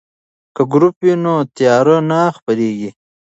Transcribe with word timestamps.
که 0.55 0.61
ګروپ 0.71 0.95
وي 1.03 1.13
نو 1.23 1.35
تیاره 1.57 1.97
نه 2.09 2.21
خپریږي. 2.37 2.89